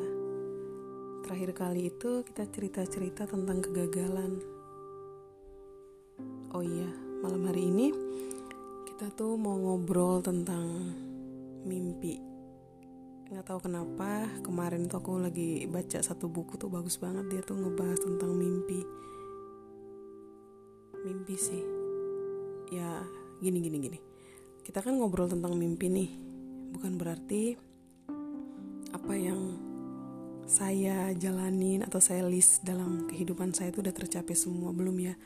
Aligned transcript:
Terakhir 1.26 1.58
kali 1.58 1.90
itu 1.90 2.22
kita 2.22 2.46
cerita-cerita 2.46 3.26
tentang 3.26 3.66
kegagalan. 3.66 4.38
Oh 6.54 6.62
iya 6.62 6.94
malam 7.26 7.50
hari 7.50 7.74
ini 7.74 7.90
Kita 8.94 9.10
tuh 9.18 9.42
mau 9.42 9.58
ngobrol 9.58 10.22
tentang 10.22 10.70
mimpi 11.66 12.33
nggak 13.34 13.50
tahu 13.50 13.66
kenapa 13.66 14.30
kemarin 14.46 14.86
tuh 14.86 15.02
aku 15.02 15.18
lagi 15.18 15.66
baca 15.66 16.06
satu 16.06 16.30
buku 16.30 16.54
tuh 16.54 16.70
bagus 16.70 17.02
banget 17.02 17.26
dia 17.34 17.42
tuh 17.42 17.58
ngebahas 17.58 17.98
tentang 17.98 18.30
mimpi. 18.38 18.86
Mimpi 21.02 21.34
sih. 21.34 21.66
Ya 22.70 23.02
gini 23.42 23.58
gini 23.58 23.78
gini. 23.82 24.00
Kita 24.62 24.86
kan 24.86 25.02
ngobrol 25.02 25.34
tentang 25.34 25.58
mimpi 25.58 25.90
nih. 25.90 26.14
Bukan 26.78 26.94
berarti 26.94 27.58
apa 28.94 29.14
yang 29.18 29.58
saya 30.46 31.10
jalanin 31.18 31.82
atau 31.82 31.98
saya 31.98 32.22
list 32.30 32.62
dalam 32.62 33.10
kehidupan 33.10 33.50
saya 33.50 33.74
itu 33.74 33.82
udah 33.82 33.98
tercapai 33.98 34.38
semua 34.38 34.70
belum 34.70 34.94
ya. 35.02 35.18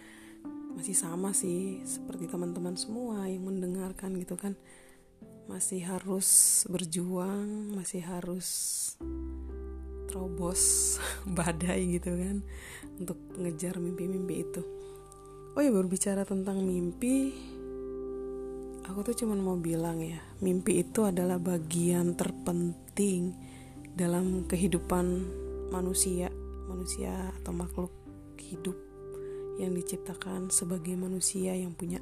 Masih 0.80 0.96
sama 0.96 1.36
sih 1.36 1.84
seperti 1.84 2.32
teman-teman 2.32 2.80
semua 2.80 3.28
yang 3.28 3.52
mendengarkan 3.52 4.16
gitu 4.16 4.40
kan 4.40 4.56
masih 5.48 5.80
harus 5.88 6.28
berjuang, 6.68 7.72
masih 7.72 8.04
harus 8.04 8.48
terobos 10.12 10.96
badai 11.38 11.98
gitu 11.98 12.12
kan 12.12 12.44
untuk 13.00 13.16
ngejar 13.40 13.80
mimpi-mimpi 13.80 14.44
itu. 14.44 14.62
Oh 15.56 15.64
ya 15.64 15.72
berbicara 15.72 16.28
tentang 16.28 16.62
mimpi, 16.62 17.34
aku 18.86 19.08
tuh 19.08 19.16
cuman 19.24 19.40
mau 19.40 19.58
bilang 19.58 20.04
ya, 20.04 20.20
mimpi 20.44 20.84
itu 20.84 21.08
adalah 21.08 21.40
bagian 21.40 22.14
terpenting 22.14 23.34
dalam 23.98 24.46
kehidupan 24.46 25.06
manusia, 25.72 26.30
manusia 26.68 27.34
atau 27.42 27.56
makhluk 27.56 27.90
hidup 28.38 28.78
yang 29.58 29.74
diciptakan 29.74 30.54
sebagai 30.54 30.94
manusia 30.94 31.58
yang 31.58 31.74
punya 31.74 31.98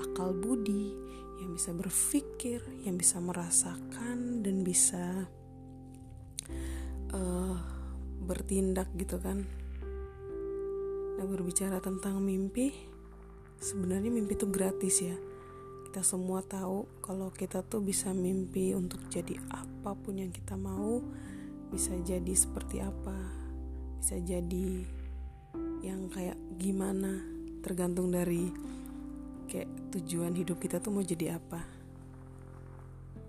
akal 0.00 0.32
budi, 0.32 0.96
yang 1.40 1.52
bisa 1.52 1.70
berpikir, 1.72 2.64
yang 2.84 2.96
bisa 2.96 3.20
merasakan 3.20 4.40
dan 4.40 4.64
bisa 4.64 5.28
uh, 7.12 7.56
bertindak 8.24 8.88
gitu 8.96 9.20
kan. 9.20 9.44
Nah 11.16 11.26
berbicara 11.28 11.80
tentang 11.80 12.20
mimpi, 12.20 12.72
sebenarnya 13.60 14.12
mimpi 14.12 14.36
itu 14.36 14.48
gratis 14.48 14.96
ya. 15.04 15.16
Kita 15.88 16.04
semua 16.04 16.44
tahu 16.44 16.84
kalau 17.00 17.32
kita 17.32 17.64
tuh 17.64 17.80
bisa 17.80 18.12
mimpi 18.12 18.76
untuk 18.76 19.00
jadi 19.08 19.40
apa 19.48 19.96
pun 19.96 20.20
yang 20.20 20.28
kita 20.28 20.52
mau, 20.56 21.00
bisa 21.72 21.96
jadi 22.04 22.32
seperti 22.36 22.84
apa, 22.84 23.16
bisa 24.00 24.20
jadi 24.20 24.84
yang 25.80 26.12
kayak 26.12 26.36
gimana, 26.60 27.22
tergantung 27.64 28.12
dari 28.12 28.52
tujuan 29.92 30.34
hidup 30.34 30.58
kita 30.58 30.82
tuh 30.82 30.90
mau 30.90 31.04
jadi 31.04 31.38
apa? 31.38 31.62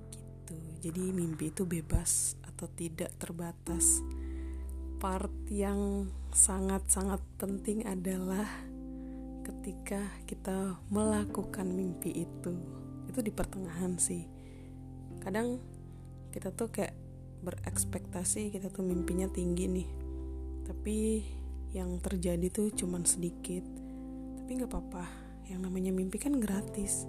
Gitu. 0.09 0.55
Jadi 0.89 1.03
mimpi 1.13 1.53
itu 1.53 1.63
bebas 1.67 2.35
atau 2.43 2.65
tidak 2.73 3.13
terbatas. 3.21 4.01
Part 4.97 5.33
yang 5.53 6.09
sangat-sangat 6.33 7.21
penting 7.37 7.85
adalah 7.85 8.47
ketika 9.45 10.01
kita 10.25 10.81
melakukan 10.89 11.69
mimpi 11.69 12.25
itu. 12.25 12.53
Itu 13.05 13.21
di 13.21 13.29
pertengahan 13.29 14.01
sih. 14.01 14.25
Kadang 15.21 15.61
kita 16.33 16.49
tuh 16.51 16.73
kayak 16.73 16.97
berekspektasi 17.45 18.49
kita 18.49 18.73
tuh 18.73 18.81
mimpinya 18.81 19.29
tinggi 19.29 19.69
nih. 19.69 19.89
Tapi 20.65 20.97
yang 21.77 22.01
terjadi 22.01 22.49
tuh 22.49 22.73
cuman 22.73 23.05
sedikit. 23.05 23.63
Tapi 24.41 24.49
nggak 24.57 24.71
apa-apa 24.73 25.26
yang 25.47 25.63
namanya 25.63 25.95
mimpi 25.95 26.19
kan 26.19 26.37
gratis. 26.37 27.07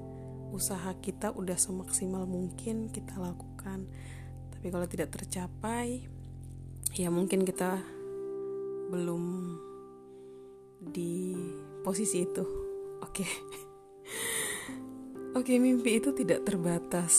Usaha 0.55 0.95
kita 0.99 1.35
udah 1.35 1.59
semaksimal 1.59 2.25
mungkin 2.25 2.89
kita 2.89 3.19
lakukan. 3.19 3.85
Tapi 4.55 4.67
kalau 4.73 4.87
tidak 4.89 5.13
tercapai 5.13 6.09
ya 6.97 7.13
mungkin 7.13 7.45
kita 7.45 7.83
belum 8.89 9.55
di 10.83 11.37
posisi 11.85 12.25
itu. 12.25 12.45
Oke. 13.05 13.23
Okay. 13.23 13.31
oke 15.39 15.45
okay, 15.45 15.57
mimpi 15.61 16.01
itu 16.01 16.17
tidak 16.17 16.49
terbatas. 16.49 17.15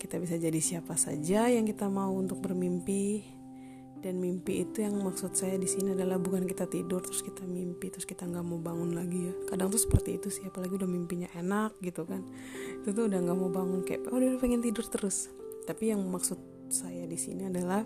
Kita 0.00 0.20
bisa 0.20 0.36
jadi 0.36 0.60
siapa 0.60 0.96
saja 0.96 1.48
yang 1.48 1.64
kita 1.64 1.88
mau 1.88 2.12
untuk 2.12 2.40
bermimpi 2.40 3.24
dan 4.04 4.20
mimpi 4.20 4.68
itu 4.68 4.84
yang 4.84 5.00
maksud 5.00 5.32
saya 5.32 5.56
di 5.56 5.64
sini 5.64 5.96
adalah 5.96 6.20
bukan 6.20 6.44
kita 6.44 6.68
tidur 6.68 7.00
terus 7.00 7.24
kita 7.24 7.40
mimpi 7.48 7.88
terus 7.88 8.04
kita 8.04 8.28
nggak 8.28 8.44
mau 8.44 8.60
bangun 8.60 8.92
lagi 8.92 9.32
ya. 9.32 9.34
Kadang 9.48 9.72
tuh 9.72 9.80
seperti 9.80 10.20
itu 10.20 10.28
sih 10.28 10.44
apalagi 10.44 10.76
udah 10.76 10.84
mimpinya 10.84 11.32
enak 11.32 11.80
gitu 11.80 12.04
kan. 12.04 12.20
Itu 12.84 12.92
tuh 12.92 13.08
udah 13.08 13.24
nggak 13.24 13.38
mau 13.40 13.48
bangun 13.48 13.80
kayak 13.80 14.04
oh 14.12 14.20
udah 14.20 14.36
pengen 14.36 14.60
tidur 14.60 14.84
terus. 14.84 15.32
Tapi 15.64 15.96
yang 15.96 16.04
maksud 16.04 16.36
saya 16.68 17.08
di 17.08 17.16
sini 17.16 17.48
adalah 17.48 17.80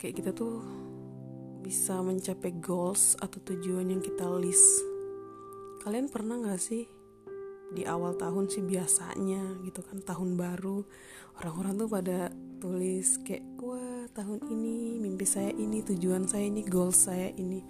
kayak 0.00 0.16
kita 0.16 0.32
tuh 0.32 0.64
bisa 1.60 2.00
mencapai 2.00 2.56
goals 2.56 3.20
atau 3.20 3.44
tujuan 3.52 3.92
yang 3.92 4.00
kita 4.00 4.24
list. 4.40 4.80
Kalian 5.84 6.08
pernah 6.08 6.40
nggak 6.40 6.56
sih 6.56 6.88
di 7.68 7.84
awal 7.84 8.16
tahun 8.16 8.48
sih 8.48 8.64
biasanya 8.64 9.60
gitu 9.60 9.84
kan 9.84 10.00
tahun 10.00 10.40
baru 10.40 10.88
orang-orang 11.36 11.84
tuh 11.84 11.88
pada 11.92 12.18
tulis 12.64 13.20
kayak 13.28 13.44
wah 13.60 13.87
tahun 14.18 14.42
ini 14.50 14.98
mimpi 14.98 15.22
saya 15.22 15.54
ini 15.54 15.78
tujuan 15.86 16.26
saya 16.26 16.50
ini 16.50 16.66
goal 16.66 16.90
saya 16.90 17.30
ini. 17.38 17.62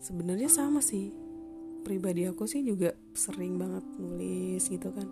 Sebenarnya 0.00 0.48
sama 0.48 0.80
sih. 0.80 1.12
Pribadi 1.84 2.24
aku 2.24 2.48
sih 2.48 2.64
juga 2.64 2.96
sering 3.12 3.60
banget 3.60 3.84
nulis 4.00 4.64
gitu 4.64 4.88
kan. 4.88 5.04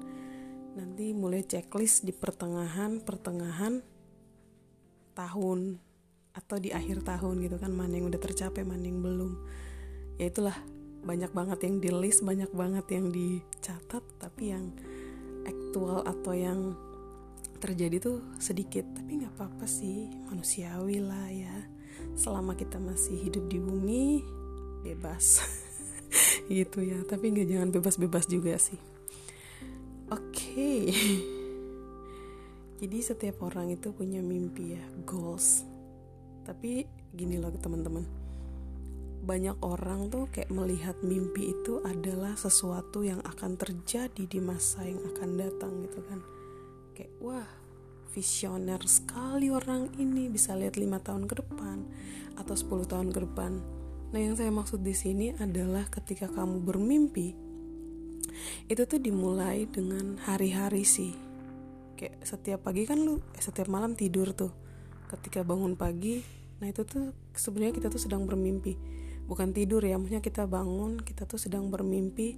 Nanti 0.73 1.13
mulai 1.13 1.45
checklist 1.45 2.09
di 2.09 2.17
pertengahan 2.17 3.05
pertengahan 3.05 3.85
tahun 5.13 5.77
atau 6.33 6.57
di 6.57 6.73
akhir 6.73 7.05
tahun 7.05 7.45
gitu 7.45 7.61
kan 7.61 7.77
mana 7.77 8.01
yang 8.01 8.09
udah 8.09 8.17
tercapai 8.25 8.65
mana 8.65 8.89
yang 8.89 9.05
belum. 9.05 9.37
Ya 10.17 10.33
itulah 10.33 10.57
banyak 11.05 11.29
banget 11.37 11.61
yang 11.69 11.77
di 11.77 11.93
list 11.93 12.25
banyak 12.25 12.49
banget 12.57 12.89
yang 12.89 13.13
dicatat 13.13 14.01
tapi 14.17 14.57
yang 14.57 14.73
aktual 15.45 16.01
atau 16.09 16.33
yang 16.33 16.73
terjadi 17.63 18.03
tuh 18.03 18.19
sedikit 18.43 18.83
tapi 18.91 19.23
nggak 19.23 19.39
apa-apa 19.39 19.71
sih. 19.71 20.11
Manusiawi 20.27 20.99
lah 20.99 21.31
ya. 21.31 21.57
Selama 22.19 22.59
kita 22.59 22.83
masih 22.83 23.15
hidup 23.23 23.47
di 23.47 23.63
bumi 23.63 24.27
bebas. 24.83 25.39
Gitu 26.51 26.83
ya. 26.83 26.99
Tapi 27.07 27.31
nggak 27.31 27.47
jangan 27.47 27.71
bebas-bebas 27.71 28.27
juga 28.27 28.59
sih. 28.59 28.83
Oke. 30.11 30.35
Okay. 30.35 30.81
jadi 32.83 32.99
setiap 32.99 33.47
orang 33.47 33.71
itu 33.71 33.95
punya 33.95 34.19
mimpi 34.19 34.75
ya 34.75 34.83
goals. 35.07 35.63
Tapi 36.43 36.83
gini 37.15 37.39
loh 37.39 37.55
teman-teman. 37.55 38.03
Banyak 39.23 39.63
orang 39.63 40.11
tuh 40.11 40.27
kayak 40.35 40.51
melihat 40.51 40.99
mimpi 41.07 41.55
itu 41.55 41.79
adalah 41.87 42.35
sesuatu 42.35 43.07
yang 43.07 43.23
akan 43.23 43.55
terjadi 43.55 44.27
di 44.27 44.43
masa 44.43 44.83
yang 44.83 44.99
akan 45.15 45.39
datang 45.39 45.79
gitu 45.87 46.03
kan 46.11 46.42
kayak 46.93 47.13
wah 47.19 47.49
visioner 48.13 48.79
sekali 48.85 49.49
orang 49.49 49.89
ini 49.97 50.29
bisa 50.29 50.53
lihat 50.53 50.77
lima 50.77 51.01
tahun 51.01 51.25
ke 51.25 51.41
depan 51.41 51.81
atau 52.37 52.53
10 52.53 52.93
tahun 52.93 53.09
ke 53.09 53.25
depan. 53.25 53.53
Nah 54.13 54.21
yang 54.21 54.37
saya 54.37 54.53
maksud 54.53 54.85
di 54.85 54.93
sini 54.93 55.33
adalah 55.41 55.89
ketika 55.89 56.29
kamu 56.29 56.61
bermimpi 56.61 57.33
itu 58.69 58.83
tuh 58.85 59.01
dimulai 59.01 59.65
dengan 59.65 60.21
hari-hari 60.29 60.85
sih. 60.85 61.17
Kayak 61.97 62.21
setiap 62.25 62.61
pagi 62.69 62.85
kan 62.85 63.01
lu 63.01 63.21
eh, 63.33 63.43
setiap 63.43 63.73
malam 63.73 63.97
tidur 63.97 64.37
tuh. 64.37 64.53
Ketika 65.09 65.41
bangun 65.45 65.77
pagi 65.77 66.21
nah 66.61 66.71
itu 66.71 66.87
tuh 66.87 67.11
sebenarnya 67.33 67.75
kita 67.81 67.89
tuh 67.89 68.01
sedang 68.01 68.29
bermimpi. 68.29 68.77
Bukan 69.25 69.57
tidur 69.57 69.81
ya 69.81 69.97
maksudnya 69.97 70.21
kita 70.21 70.45
bangun 70.45 71.01
kita 71.01 71.25
tuh 71.25 71.41
sedang 71.41 71.73
bermimpi 71.73 72.37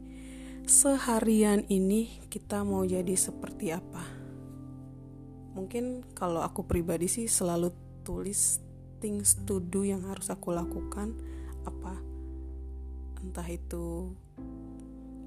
seharian 0.65 1.67
ini 1.69 2.25
kita 2.33 2.65
mau 2.65 2.89
jadi 2.89 3.13
seperti 3.13 3.69
apa 3.69 4.24
mungkin 5.55 6.03
kalau 6.13 6.43
aku 6.43 6.67
pribadi 6.67 7.07
sih 7.07 7.31
selalu 7.31 7.71
tulis 8.03 8.61
things 8.99 9.39
to 9.47 9.63
do 9.63 9.87
yang 9.87 10.05
harus 10.05 10.29
aku 10.29 10.53
lakukan. 10.53 11.15
Apa? 11.65 11.95
Entah 13.23 13.49
itu 13.49 14.13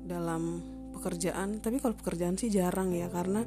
dalam 0.07 0.61
pekerjaan 0.95 1.59
tapi 1.59 1.81
kalau 1.83 1.95
pekerjaan 1.97 2.39
sih 2.39 2.47
jarang 2.47 2.89
ya 2.95 3.11
karena 3.11 3.43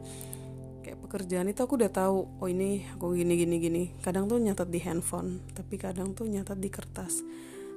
kayak 0.81 0.99
pekerjaan 1.03 1.49
itu 1.49 1.61
aku 1.65 1.81
udah 1.81 1.93
tahu 1.93 2.19
oh 2.41 2.49
ini 2.49 2.89
aku 2.97 3.15
gini 3.15 3.35
gini 3.39 3.57
gini. 3.61 3.83
Kadang 4.01 4.27
tuh 4.27 4.41
nyatat 4.41 4.69
di 4.73 4.81
handphone 4.83 5.45
tapi 5.55 5.79
kadang 5.79 6.17
tuh 6.17 6.27
nyatat 6.27 6.59
di 6.59 6.71
kertas. 6.73 7.23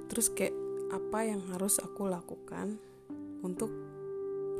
Terus 0.10 0.32
kayak 0.34 0.56
apa 0.94 1.26
yang 1.26 1.42
harus 1.50 1.82
aku 1.82 2.06
lakukan 2.06 2.78
untuk 3.42 3.70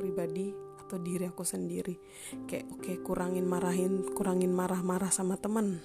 pribadi 0.02 0.50
atau 0.84 1.00
diri 1.00 1.24
aku 1.24 1.42
sendiri. 1.42 1.96
Kayak 2.44 2.68
oke 2.70 2.80
okay, 2.84 2.96
kurangin 3.00 3.48
marahin 3.48 4.04
kurangin 4.12 4.52
marah-marah 4.52 5.08
sama 5.08 5.40
teman. 5.40 5.80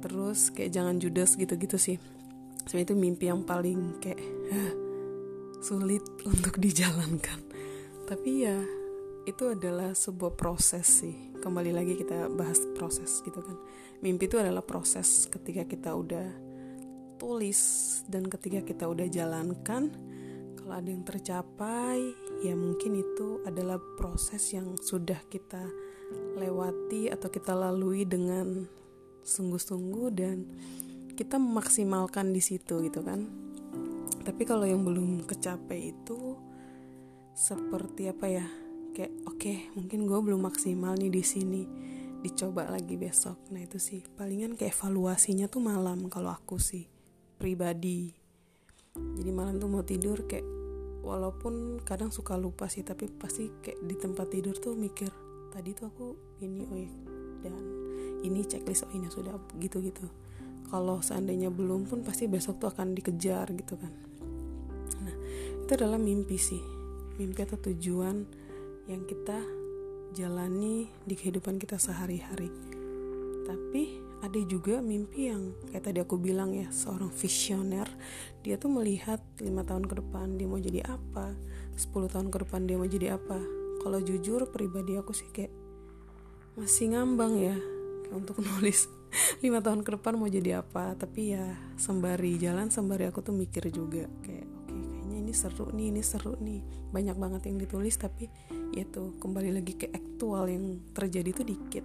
Terus 0.00 0.50
kayak 0.52 0.72
jangan 0.72 0.96
judes 0.96 1.36
gitu-gitu 1.36 1.76
sih. 1.76 1.96
Sebenarnya 2.66 2.86
itu 2.92 2.96
mimpi 2.96 3.24
yang 3.28 3.44
paling 3.44 4.00
kayak 4.00 4.20
sulit 5.66 6.02
untuk 6.24 6.56
dijalankan. 6.56 7.40
Tapi 8.06 8.30
ya 8.42 8.58
itu 9.26 9.44
adalah 9.50 9.92
sebuah 9.92 10.38
proses 10.38 10.86
sih. 10.86 11.34
Kembali 11.42 11.74
lagi 11.74 11.98
kita 11.98 12.30
bahas 12.30 12.62
proses 12.78 13.22
gitu 13.26 13.42
kan. 13.42 13.58
Mimpi 14.00 14.30
itu 14.30 14.38
adalah 14.38 14.62
proses 14.62 15.26
ketika 15.26 15.66
kita 15.66 15.90
udah 15.94 16.26
tulis 17.16 17.60
dan 18.06 18.28
ketika 18.28 18.60
kita 18.62 18.84
udah 18.86 19.08
jalankan 19.08 19.90
kalau 20.66 20.82
ada 20.82 20.90
yang 20.90 21.06
tercapai 21.06 22.10
ya 22.42 22.58
mungkin 22.58 22.98
itu 22.98 23.38
adalah 23.46 23.78
proses 23.94 24.50
yang 24.50 24.74
sudah 24.74 25.22
kita 25.30 25.62
lewati 26.34 27.06
atau 27.06 27.30
kita 27.30 27.54
lalui 27.54 28.02
dengan 28.02 28.66
sungguh-sungguh 29.22 30.10
dan 30.10 30.42
kita 31.14 31.38
memaksimalkan 31.38 32.34
di 32.34 32.42
situ 32.42 32.82
gitu 32.82 32.98
kan. 33.06 33.30
Tapi 34.26 34.42
kalau 34.42 34.66
yang 34.66 34.82
belum 34.82 35.22
kecapai 35.30 35.94
itu 35.94 36.34
seperti 37.30 38.10
apa 38.10 38.26
ya? 38.26 38.46
Kayak 38.90 39.14
oke 39.22 39.38
okay, 39.38 39.70
mungkin 39.78 40.10
gue 40.10 40.18
belum 40.18 40.50
maksimal 40.50 40.98
nih 40.98 41.14
di 41.14 41.22
sini 41.22 41.62
dicoba 42.26 42.74
lagi 42.74 42.98
besok. 42.98 43.38
Nah 43.54 43.62
itu 43.62 43.78
sih. 43.78 44.02
Palingan 44.02 44.58
kayak 44.58 44.74
evaluasinya 44.74 45.46
tuh 45.46 45.62
malam 45.62 46.10
kalau 46.10 46.34
aku 46.34 46.58
sih 46.58 46.90
pribadi. 47.38 48.10
Jadi 48.98 49.30
malam 49.30 49.62
tuh 49.62 49.70
mau 49.70 49.86
tidur 49.86 50.26
kayak 50.26 50.55
walaupun 51.06 51.78
kadang 51.86 52.10
suka 52.10 52.34
lupa 52.34 52.66
sih 52.66 52.82
tapi 52.82 53.06
pasti 53.06 53.46
kayak 53.62 53.78
di 53.86 53.94
tempat 53.94 54.26
tidur 54.26 54.58
tuh 54.58 54.74
mikir 54.74 55.08
tadi 55.54 55.70
tuh 55.70 55.86
aku 55.86 56.06
ini 56.42 56.66
oh 56.66 56.76
ya, 56.76 56.90
dan 57.46 57.54
ini 58.26 58.42
checklist 58.42 58.90
oh 58.90 58.92
ini 58.92 59.06
sudah 59.06 59.38
gitu 59.62 59.78
gitu 59.78 60.10
kalau 60.66 60.98
seandainya 60.98 61.48
belum 61.48 61.86
pun 61.86 62.02
pasti 62.02 62.26
besok 62.26 62.58
tuh 62.58 62.68
akan 62.74 62.90
dikejar 62.94 63.54
gitu 63.54 63.78
kan. 63.78 63.92
Nah 65.06 65.14
itu 65.62 65.70
adalah 65.78 65.98
mimpi 65.98 66.34
sih. 66.34 66.62
Mimpi 67.16 67.40
atau 67.46 67.58
tujuan 67.70 68.26
yang 68.90 69.02
kita 69.06 69.38
jalani 70.10 70.90
di 71.06 71.14
kehidupan 71.14 71.62
kita 71.62 71.78
sehari-hari. 71.78 72.50
Tapi 73.46 73.82
ada 74.24 74.40
juga 74.48 74.80
mimpi 74.80 75.28
yang 75.28 75.52
kayak 75.68 75.84
tadi 75.92 75.98
aku 76.00 76.16
bilang 76.16 76.56
ya 76.56 76.68
seorang 76.72 77.12
visioner. 77.12 77.88
Dia 78.40 78.56
tuh 78.56 78.72
melihat 78.72 79.20
lima 79.42 79.66
tahun 79.66 79.84
ke 79.84 80.00
depan 80.00 80.38
dia 80.38 80.46
mau 80.48 80.60
jadi 80.60 80.86
apa 80.86 81.34
10 81.76 82.08
tahun 82.08 82.28
ke 82.32 82.36
depan 82.46 82.60
dia 82.64 82.76
mau 82.80 82.88
jadi 82.88 83.20
apa. 83.20 83.38
Kalau 83.84 83.98
jujur 84.00 84.48
pribadi 84.48 84.96
aku 84.96 85.12
sih 85.12 85.28
kayak 85.28 85.52
masih 86.56 86.96
ngambang 86.96 87.36
ya 87.36 87.56
untuk 88.14 88.40
nulis 88.46 88.88
lima 89.44 89.60
tahun 89.60 89.84
ke 89.84 90.00
depan 90.00 90.16
mau 90.16 90.30
jadi 90.30 90.64
apa. 90.64 90.96
Tapi 90.96 91.36
ya 91.36 91.44
sembari 91.76 92.40
jalan 92.40 92.72
sembari 92.72 93.04
aku 93.12 93.20
tuh 93.20 93.36
mikir 93.36 93.68
juga 93.68 94.08
kayak 94.24 94.48
oke 94.48 94.72
kayaknya 94.72 95.16
ini 95.20 95.32
seru 95.36 95.68
nih 95.70 95.86
ini 95.92 96.02
seru 96.02 96.32
nih. 96.40 96.60
Banyak 96.90 97.16
banget 97.20 97.52
yang 97.52 97.60
ditulis 97.60 98.00
tapi 98.00 98.32
ya 98.72 98.88
tuh 98.88 99.20
kembali 99.20 99.52
lagi 99.52 99.76
ke 99.76 99.92
aktual 99.92 100.48
yang 100.48 100.80
terjadi 100.96 101.30
tuh 101.36 101.44
dikit 101.44 101.84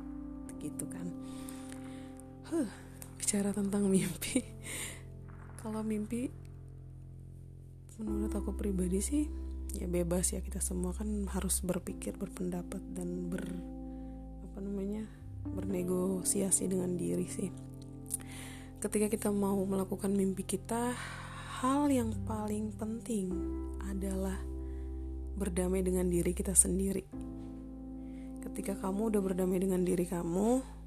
gitu 0.61 0.85
kan 0.87 1.09
huh, 2.51 2.69
bicara 3.15 3.55
tentang 3.55 3.87
mimpi. 3.87 4.43
Kalau 5.63 5.81
mimpi 5.87 6.27
menurut 8.01 8.33
aku 8.33 8.57
pribadi 8.57 8.99
sih 8.99 9.23
ya 9.71 9.87
bebas 9.87 10.35
ya. 10.35 10.43
Kita 10.43 10.59
semua 10.59 10.91
kan 10.91 11.07
harus 11.31 11.63
berpikir 11.63 12.19
berpendapat 12.19 12.83
dan 12.91 13.31
ber 13.31 13.45
apa 14.51 14.59
namanya 14.59 15.07
bernegosiasi 15.47 16.67
dengan 16.67 16.99
diri 16.99 17.27
sih. 17.31 17.49
Ketika 18.81 19.07
kita 19.07 19.29
mau 19.31 19.61
melakukan 19.63 20.11
mimpi 20.11 20.43
kita 20.43 20.91
hal 21.61 21.87
yang 21.93 22.11
paling 22.25 22.73
penting 22.75 23.29
adalah 23.85 24.35
berdamai 25.37 25.85
dengan 25.85 26.09
diri 26.09 26.33
kita 26.33 26.57
sendiri. 26.57 27.05
Ketika 28.41 28.75
kamu 28.81 29.13
udah 29.13 29.21
berdamai 29.21 29.61
dengan 29.61 29.85
diri 29.85 30.09
kamu 30.09 30.80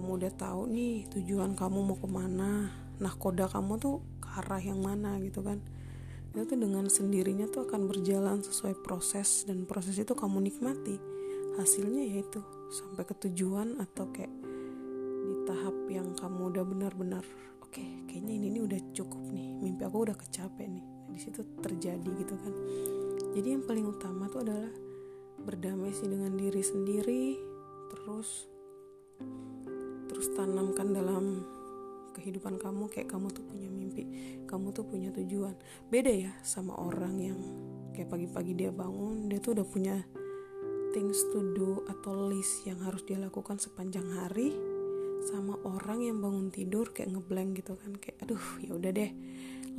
kamu 0.00 0.16
udah 0.16 0.32
tahu 0.32 0.64
nih 0.72 1.04
tujuan 1.12 1.52
kamu 1.52 1.78
mau 1.84 1.96
ke 2.00 2.08
mana 2.08 2.72
nah 2.96 3.12
koda 3.12 3.44
kamu 3.52 3.76
tuh 3.76 4.00
ke 4.16 4.28
arah 4.40 4.60
yang 4.64 4.80
mana 4.80 5.20
gitu 5.20 5.44
kan. 5.44 5.60
Itu 6.32 6.46
tuh 6.46 6.56
dengan 6.56 6.86
sendirinya 6.86 7.50
tuh 7.52 7.68
akan 7.68 7.84
berjalan 7.84 8.40
sesuai 8.40 8.80
proses 8.80 9.44
dan 9.44 9.68
proses 9.68 10.00
itu 10.00 10.16
kamu 10.16 10.40
nikmati. 10.40 10.96
Hasilnya 11.60 12.00
yaitu 12.00 12.40
sampai 12.72 13.02
ke 13.02 13.12
tujuan 13.28 13.76
atau 13.76 14.08
kayak 14.08 14.30
di 15.26 15.34
tahap 15.44 15.76
yang 15.90 16.16
kamu 16.16 16.54
udah 16.54 16.64
benar-benar 16.64 17.24
oke 17.60 17.76
okay, 17.76 18.06
kayaknya 18.08 18.40
ini, 18.40 18.46
ini 18.56 18.60
udah 18.64 18.80
cukup 18.96 19.20
nih 19.34 19.52
mimpi 19.58 19.82
aku 19.84 20.06
udah 20.06 20.16
kecapek 20.16 20.64
nih. 20.64 20.84
Nah, 20.84 21.12
di 21.12 21.20
situ 21.20 21.40
terjadi 21.60 22.10
gitu 22.24 22.34
kan. 22.40 22.54
Jadi 23.36 23.48
yang 23.52 23.64
paling 23.68 23.84
utama 23.84 24.30
tuh 24.30 24.46
adalah 24.46 24.70
berdamai 25.40 25.92
sih 25.92 26.06
dengan 26.06 26.36
diri 26.36 26.62
sendiri 26.62 27.24
terus 27.90 28.46
terus 30.20 30.36
tanamkan 30.36 30.92
dalam 30.92 31.40
kehidupan 32.12 32.60
kamu 32.60 32.92
kayak 32.92 33.08
kamu 33.08 33.32
tuh 33.32 33.40
punya 33.40 33.72
mimpi 33.72 34.04
kamu 34.44 34.68
tuh 34.68 34.84
punya 34.84 35.08
tujuan. 35.16 35.56
Beda 35.88 36.12
ya 36.12 36.36
sama 36.44 36.76
orang 36.76 37.16
yang 37.16 37.40
kayak 37.96 38.12
pagi-pagi 38.12 38.52
dia 38.52 38.68
bangun 38.68 39.32
dia 39.32 39.40
tuh 39.40 39.56
udah 39.56 39.64
punya 39.64 39.96
things 40.92 41.24
to 41.32 41.56
do 41.56 41.80
atau 41.88 42.28
list 42.28 42.68
yang 42.68 42.84
harus 42.84 43.00
dia 43.08 43.16
lakukan 43.16 43.56
sepanjang 43.56 44.04
hari 44.12 44.52
sama 45.32 45.56
orang 45.64 46.04
yang 46.04 46.20
bangun 46.20 46.52
tidur 46.52 46.92
kayak 46.92 47.16
ngeblank 47.16 47.56
gitu 47.56 47.80
kan 47.80 47.96
kayak 47.96 48.20
aduh 48.20 48.44
ya 48.60 48.76
udah 48.76 48.92
deh 48.92 49.10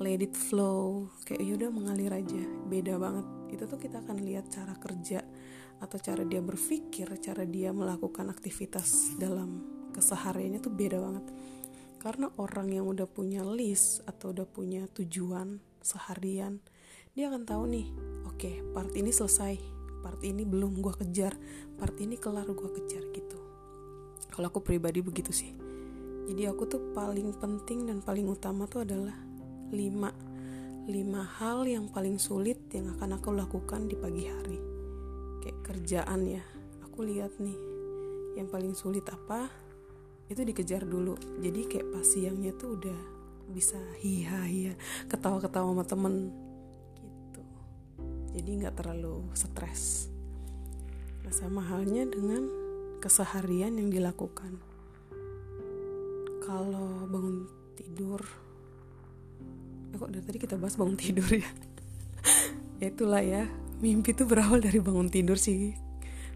let 0.01 0.25
it 0.25 0.33
flow. 0.33 1.05
Kayak 1.21 1.53
yaudah 1.53 1.69
mengalir 1.69 2.09
aja. 2.09 2.41
Beda 2.65 2.97
banget. 2.97 3.29
Itu 3.53 3.69
tuh 3.69 3.77
kita 3.77 4.01
akan 4.01 4.25
lihat 4.25 4.49
cara 4.49 4.73
kerja 4.73 5.21
atau 5.77 5.97
cara 6.01 6.25
dia 6.25 6.41
berpikir 6.41 7.05
cara 7.21 7.45
dia 7.45 7.69
melakukan 7.69 8.33
aktivitas 8.33 9.17
dalam 9.21 9.80
kesehariannya 9.91 10.59
tuh 10.63 10.73
beda 10.73 10.97
banget. 10.97 11.25
Karena 12.01 12.33
orang 12.41 12.73
yang 12.73 12.89
udah 12.89 13.05
punya 13.05 13.45
list 13.45 14.01
atau 14.09 14.33
udah 14.33 14.47
punya 14.49 14.89
tujuan 14.89 15.61
seharian 15.81 16.61
dia 17.11 17.27
akan 17.27 17.43
tahu 17.43 17.63
nih 17.67 17.87
oke 18.23 18.39
okay, 18.39 18.63
part 18.71 18.87
ini 18.95 19.11
selesai 19.11 19.59
part 19.99 20.23
ini 20.23 20.47
belum 20.47 20.79
gue 20.79 20.95
kejar 20.95 21.35
part 21.75 21.91
ini 21.99 22.15
kelar 22.15 22.47
gue 22.47 22.69
kejar 22.79 23.03
gitu. 23.11 23.37
Kalau 24.31 24.47
aku 24.47 24.63
pribadi 24.63 25.03
begitu 25.03 25.35
sih. 25.35 25.51
Jadi 26.31 26.47
aku 26.47 26.63
tuh 26.63 26.95
paling 26.95 27.35
penting 27.35 27.91
dan 27.91 27.99
paling 27.99 28.31
utama 28.31 28.63
tuh 28.63 28.87
adalah 28.87 29.13
lima. 29.75 30.07
Lima 30.87 31.21
hal 31.37 31.67
yang 31.67 31.91
paling 31.91 32.15
sulit 32.15 32.71
yang 32.71 32.95
akan 32.95 33.19
aku 33.19 33.35
lakukan 33.35 33.91
di 33.91 33.99
pagi 33.99 34.31
hari. 34.31 34.57
Kayak 35.43 35.59
kerjaan 35.67 36.21
ya. 36.23 36.43
Aku 36.87 37.03
lihat 37.03 37.35
nih 37.43 37.59
yang 38.39 38.47
paling 38.47 38.71
sulit 38.71 39.03
apa 39.11 39.51
itu 40.31 40.41
dikejar 40.47 40.87
dulu. 40.87 41.19
Jadi 41.43 41.67
kayak 41.67 41.87
pas 41.91 42.07
siangnya 42.07 42.55
tuh 42.55 42.79
udah 42.79 42.99
bisa 43.51 43.75
hiha 43.99 44.47
hiha 44.47 44.73
ketawa-ketawa 45.11 45.75
sama 45.75 45.83
temen. 45.83 46.13
Gitu. 47.03 47.41
Jadi 48.39 48.49
nggak 48.63 48.75
terlalu 48.79 49.27
stres. 49.35 50.07
Nah 51.27 51.33
sama 51.35 51.61
halnya 51.67 52.07
dengan 52.07 52.47
keseharian 53.03 53.75
yang 53.75 53.91
dilakukan. 53.91 54.55
Kalau 56.41 57.05
bangun 57.11 57.45
tidur 57.77 58.21
eh, 59.91 59.97
kok 59.99 60.09
dari 60.09 60.23
tadi 60.25 60.39
kita 60.39 60.55
bahas 60.55 60.79
bangun 60.79 60.97
tidur 60.97 61.27
ya? 61.27 61.47
Ya 62.81 62.89
itulah 62.89 63.21
ya. 63.21 63.45
Mimpi 63.77 64.17
itu 64.17 64.25
berawal 64.25 64.57
dari 64.57 64.81
bangun 64.81 65.13
tidur 65.13 65.37
sih. 65.37 65.77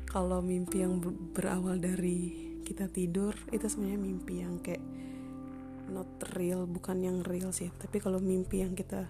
Kalau 0.06 0.46
mimpi 0.46 0.86
yang 0.86 1.02
berawal 1.34 1.82
dari 1.82 2.45
kita 2.66 2.90
tidur 2.90 3.38
itu 3.54 3.70
sebenarnya 3.70 4.02
mimpi 4.02 4.42
yang 4.42 4.58
kayak 4.58 4.82
not 5.94 6.10
real 6.34 6.66
bukan 6.66 6.98
yang 7.06 7.18
real 7.22 7.54
sih. 7.54 7.70
Tapi 7.70 8.02
kalau 8.02 8.18
mimpi 8.18 8.66
yang 8.66 8.74
kita 8.74 9.06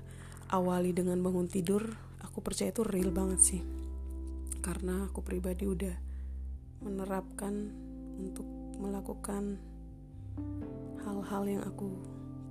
awali 0.52 0.92
dengan 0.92 1.24
bangun 1.24 1.48
tidur 1.48 1.96
aku 2.20 2.44
percaya 2.44 2.76
itu 2.76 2.84
real 2.84 3.16
banget 3.16 3.40
sih. 3.40 3.62
Karena 4.60 5.08
aku 5.08 5.24
pribadi 5.24 5.64
udah 5.64 5.96
menerapkan 6.84 7.72
untuk 8.20 8.46
melakukan 8.76 9.56
hal-hal 11.08 11.44
yang 11.48 11.64
aku 11.64 11.96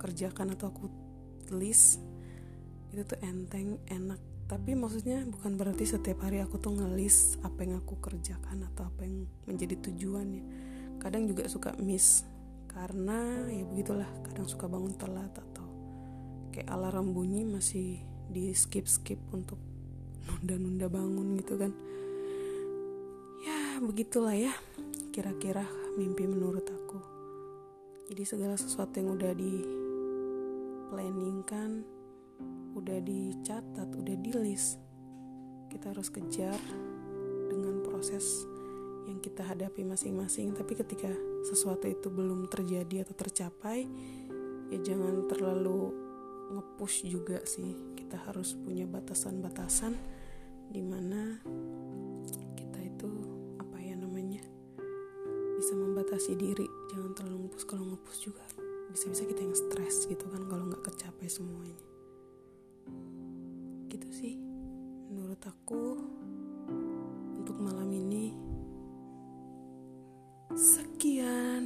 kerjakan 0.01 0.57
atau 0.57 0.73
aku 0.73 0.89
tulis 1.45 2.01
itu 2.89 3.01
tuh 3.05 3.19
enteng 3.21 3.77
enak. 3.85 4.17
Tapi 4.45 4.77
maksudnya 4.77 5.25
bukan 5.25 5.57
berarti 5.57 5.85
setiap 5.85 6.25
hari 6.25 6.41
aku 6.41 6.57
tuh 6.57 6.73
ngelis 6.73 7.37
apa 7.41 7.65
yang 7.65 7.81
aku 7.81 7.97
kerjakan 7.97 8.65
atau 8.73 8.89
apa 8.89 9.05
yang 9.05 9.25
menjadi 9.49 9.77
tujuannya 9.89 10.74
kadang 11.05 11.29
juga 11.29 11.45
suka 11.45 11.77
miss. 11.77 12.25
Karena 12.65 13.45
ya 13.45 13.61
begitulah 13.61 14.09
kadang 14.25 14.49
suka 14.49 14.65
bangun 14.65 14.97
telat 14.97 15.29
atau 15.37 15.69
kayak 16.49 16.65
alarm 16.73 17.13
bunyi 17.13 17.45
masih 17.45 18.01
di 18.25 18.49
skip 18.57 18.89
skip 18.89 19.21
untuk 19.29 19.61
nunda-nunda 20.25 20.89
bangun 20.89 21.37
gitu 21.37 21.61
kan. 21.61 21.69
Ya 23.45 23.77
begitulah 23.85 24.33
ya 24.33 24.51
kira-kira 25.13 25.69
mimpi 25.93 26.25
menurut 26.25 26.65
aku. 26.65 26.97
Jadi 28.09 28.23
segala 28.25 28.57
sesuatu 28.57 28.97
yang 28.97 29.13
udah 29.13 29.31
di 29.37 29.53
planning 30.89 31.45
kan 31.45 31.85
udah 32.75 32.99
dicatat 33.01 33.87
udah 33.95 34.15
di 34.19 34.31
list 34.35 34.77
kita 35.71 35.95
harus 35.95 36.11
kejar 36.11 36.59
dengan 37.47 37.81
proses 37.87 38.43
yang 39.05 39.21
kita 39.21 39.45
hadapi 39.45 39.85
masing-masing 39.85 40.53
tapi 40.57 40.73
ketika 40.73 41.09
sesuatu 41.45 41.85
itu 41.85 42.09
belum 42.09 42.49
terjadi 42.49 43.05
atau 43.05 43.13
tercapai 43.13 43.85
ya 44.73 44.79
jangan 44.81 45.29
terlalu 45.29 46.05
ngepush 46.51 47.05
juga 47.09 47.41
sih. 47.45 47.73
Kita 47.97 48.21
harus 48.29 48.53
punya 48.57 48.85
batasan-batasan 48.85 49.93
di 50.69 50.81
mana 50.81 51.41
kita 52.57 52.79
itu 52.81 53.09
apa 53.61 53.77
ya 53.81 53.95
namanya 53.97 54.41
bisa 55.57 55.73
membatasi 55.73 56.37
diri. 56.37 56.67
Jangan 56.93 57.11
terlalu 57.17 57.49
ngepush. 57.49 57.65
Kalau 57.65 57.85
ngepush 57.89 58.19
juga 58.29 58.43
bisa-bisa 58.93 59.25
kita 59.27 59.41
yang 59.43 59.55
stres 59.57 60.05
gitu 60.07 60.25
kan 60.29 60.45
kalau 60.45 60.69
nggak 60.69 60.83
kecapai 60.85 61.27
semuanya. 61.27 61.81
Gitu 63.89 64.07
sih 64.13 64.35
menurut 65.09 65.41
aku 65.41 65.97
untuk 67.41 67.57
malam 67.61 67.89
ini 67.89 68.44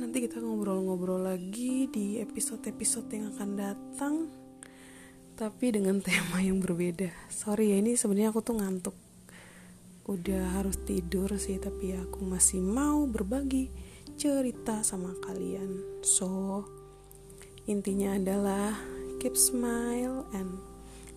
nanti 0.10 0.26
kita 0.26 0.42
ngobrol-ngobrol 0.42 1.22
lagi 1.22 1.86
di 1.86 2.18
episode-episode 2.18 3.14
yang 3.14 3.30
akan 3.30 3.50
datang 3.54 4.16
tapi 5.38 5.70
dengan 5.70 6.02
tema 6.10 6.42
yang 6.42 6.58
berbeda. 6.58 7.14
Sorry 7.30 7.70
ya 7.70 7.78
ini 7.78 7.94
sebenarnya 7.94 8.34
aku 8.34 8.42
tuh 8.42 8.58
ngantuk. 8.58 8.98
Udah 10.10 10.58
harus 10.58 10.82
tidur 10.82 11.30
sih 11.38 11.62
tapi 11.62 11.94
aku 11.94 12.26
masih 12.26 12.58
mau 12.58 13.06
berbagi 13.06 13.70
cerita 14.18 14.82
sama 14.82 15.14
kalian. 15.22 16.02
So 16.02 16.66
intinya 17.70 18.18
adalah 18.18 18.82
keep 19.22 19.38
smile 19.38 20.26
and 20.34 20.58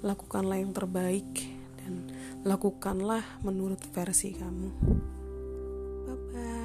lakukanlah 0.04 0.60
yang 0.60 0.76
terbaik 0.76 1.48
dan 1.80 2.12
lakukanlah 2.44 3.24
menurut 3.40 3.80
versi 3.88 4.36
kamu. 4.36 4.68
Bye 6.04 6.18
bye 6.28 6.61